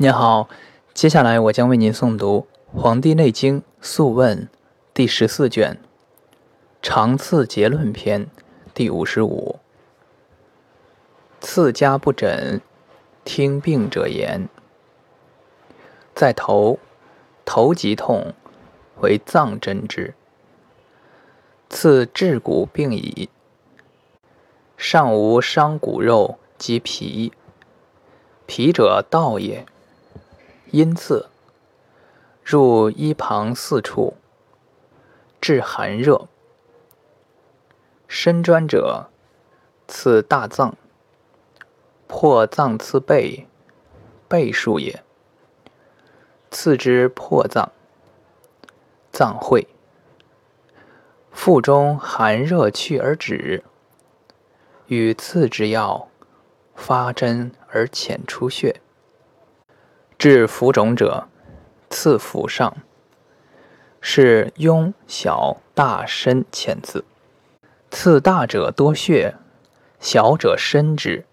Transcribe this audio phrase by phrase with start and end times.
[0.00, 0.48] 您好，
[0.94, 2.46] 接下来我将为您诵读
[2.80, 4.42] 《黄帝内经·素问》
[4.94, 5.76] 第十四卷
[6.80, 8.26] 《长刺结论篇》
[8.72, 9.58] 第五十五。
[11.40, 12.60] 刺家不诊，
[13.24, 14.48] 听病者言：
[16.14, 16.78] 在头，
[17.44, 18.34] 头疾痛，
[19.00, 20.14] 为脏针之。
[21.68, 23.28] 刺至骨病矣，
[24.76, 27.32] 上无伤骨肉及皮，
[28.46, 29.66] 皮者道也。
[30.70, 31.28] 因刺
[32.44, 34.16] 入衣旁四处，
[35.40, 36.28] 治寒热。
[38.06, 39.08] 身专者，
[39.86, 40.76] 刺大脏，
[42.06, 43.46] 破脏刺背，
[44.28, 45.02] 背数也。
[46.50, 47.70] 刺之破脏，
[49.12, 49.68] 脏会。
[51.30, 53.62] 腹中寒热去而止，
[54.86, 56.08] 与刺之药，
[56.74, 58.80] 发针而浅出血。
[60.18, 61.28] 治浮肿者，
[61.90, 62.78] 刺腹上，
[64.00, 67.04] 是痈小大深浅刺。
[67.88, 69.36] 刺大者多血，
[70.00, 71.24] 小者深之，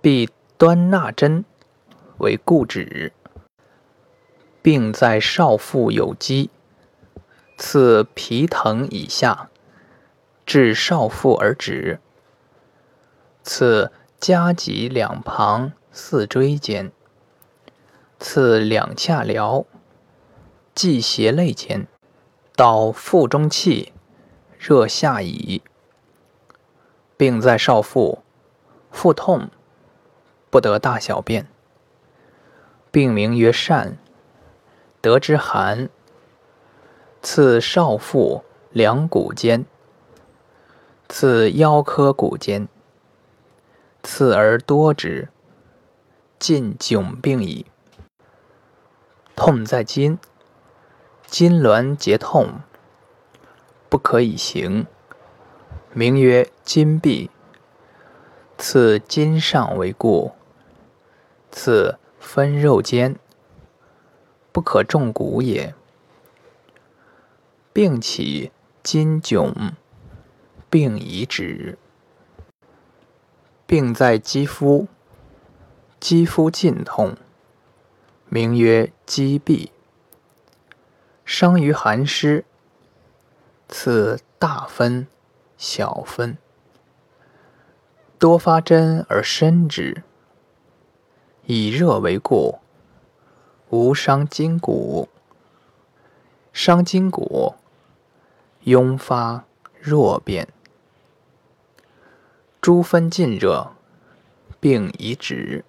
[0.00, 1.44] 必端纳针
[2.18, 3.12] 为固止。
[4.60, 6.50] 病在少腹有积，
[7.56, 9.50] 刺皮疼以下，
[10.44, 12.00] 至少腹而止。
[13.44, 16.90] 刺夹脊两旁四椎间。
[18.18, 19.66] 刺两下髎，
[20.74, 21.86] 系胁肋间，
[22.56, 23.92] 导腹中气，
[24.58, 25.62] 热下矣。
[27.16, 28.22] 病在少腹，
[28.90, 29.50] 腹痛，
[30.50, 31.46] 不得大小便。
[32.90, 33.94] 病名曰疝，
[35.00, 35.88] 得之寒。
[37.22, 39.64] 刺少腹两骨间，
[41.08, 42.68] 刺腰髁骨间，
[44.02, 45.28] 刺而多之，
[46.38, 47.64] 尽窘病矣。
[49.36, 50.18] 痛在筋，
[51.26, 52.60] 筋挛结痛，
[53.88, 54.86] 不可以行，
[55.92, 57.28] 名曰筋痹。
[58.56, 60.32] 刺筋上为故，
[61.50, 63.16] 刺分肉间，
[64.52, 65.74] 不可重骨也。
[67.72, 68.52] 病起
[68.84, 69.72] 筋窘，
[70.70, 71.76] 病已止。
[73.66, 74.86] 病在肌肤，
[75.98, 77.16] 肌肤尽痛。
[78.28, 79.70] 名曰积痹，
[81.24, 82.44] 伤于寒湿，
[83.68, 85.06] 刺大分、
[85.56, 86.36] 小分，
[88.18, 90.02] 多发针而深之，
[91.46, 92.58] 以热为故，
[93.70, 95.08] 无伤筋骨。
[96.52, 97.54] 伤筋骨，
[98.64, 99.44] 痈发
[99.80, 100.48] 弱变。
[102.60, 103.72] 诸分尽热，
[104.58, 105.64] 病已止。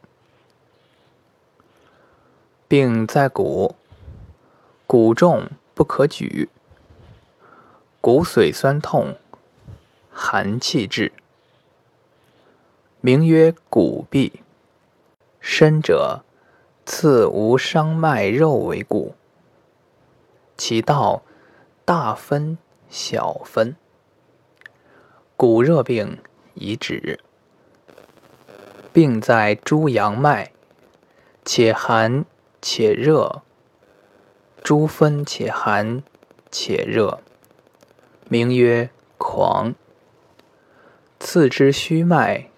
[2.67, 3.75] 病在骨，
[4.87, 6.49] 骨重不可举，
[8.01, 9.17] 骨髓酸痛，
[10.11, 11.11] 寒气滞，
[13.01, 14.31] 名曰骨痹。
[15.39, 16.23] 深者，
[16.87, 19.13] 刺无伤脉肉为骨，
[20.57, 21.21] 其道
[21.85, 22.57] 大分
[22.89, 23.75] 小分，
[25.37, 26.17] 骨热病
[26.55, 27.19] 已止。
[28.91, 30.51] 病在诸阳脉，
[31.43, 32.25] 且寒。
[32.67, 33.43] 且热，
[34.63, 36.01] 诸分且寒
[36.49, 37.19] 且热，
[38.27, 38.89] 名曰
[39.19, 39.75] 狂。
[41.19, 42.49] 次之虚脉，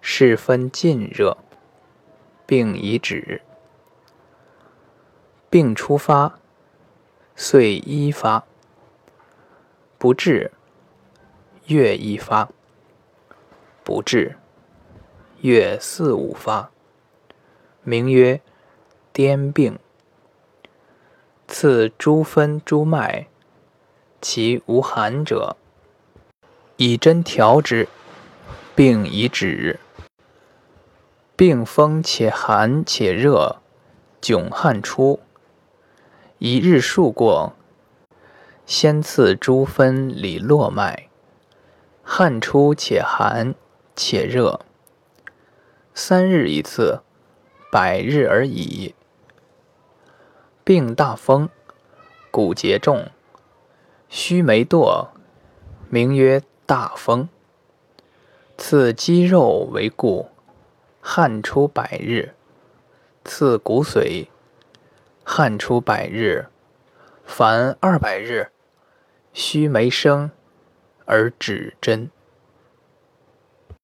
[0.00, 1.38] 是分尽热，
[2.46, 3.42] 病已止。
[5.50, 6.38] 病初发，
[7.34, 8.44] 岁一发，
[9.98, 10.52] 不治；
[11.66, 12.48] 月一发，
[13.82, 14.36] 不治；
[15.40, 16.70] 月四五发，
[17.82, 18.40] 名曰。
[19.16, 19.78] 癫病，
[21.48, 23.28] 刺诸分诸脉，
[24.20, 25.56] 其无寒者，
[26.76, 27.88] 以针调之，
[28.74, 29.80] 病已止。
[31.34, 33.62] 病风且寒且热，
[34.20, 35.20] 窘汗出，
[36.36, 37.54] 一日数过，
[38.66, 41.08] 先刺诸分里络脉，
[42.02, 43.54] 汗出且寒
[43.94, 44.60] 且热，
[45.94, 47.00] 三日一次，
[47.72, 48.94] 百日而已。
[50.66, 51.48] 病大风，
[52.32, 53.12] 骨节重，
[54.08, 55.10] 须眉堕，
[55.88, 57.28] 名曰大风。
[58.58, 60.28] 刺肌肉为故，
[61.00, 62.30] 汗出百日；
[63.24, 64.26] 刺骨髓，
[65.22, 66.46] 汗出百日，
[67.24, 68.50] 凡二百日，
[69.32, 70.32] 须眉生
[71.04, 72.10] 而止针。